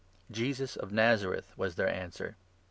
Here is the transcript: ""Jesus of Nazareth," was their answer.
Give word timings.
""Jesus 0.31 0.75
of 0.75 0.91
Nazareth," 0.91 1.53
was 1.57 1.75
their 1.75 1.87
answer. 1.87 2.35